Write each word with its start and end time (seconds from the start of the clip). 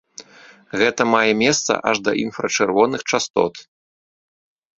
Гэта 0.81 1.01
мае 1.13 1.31
месца 1.43 1.71
аж 1.91 1.97
да 2.07 2.11
інфрачырвоных 2.23 3.01
частот. 3.15 3.53